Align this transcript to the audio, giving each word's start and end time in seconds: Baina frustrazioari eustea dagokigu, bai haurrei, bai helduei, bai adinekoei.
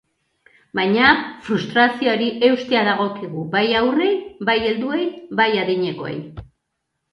Baina 0.77 1.09
frustrazioari 1.49 2.29
eustea 2.47 2.81
dagokigu, 2.89 3.45
bai 3.53 3.63
haurrei, 3.83 4.09
bai 4.51 4.59
helduei, 4.71 5.07
bai 5.43 5.49
adinekoei. 5.67 6.19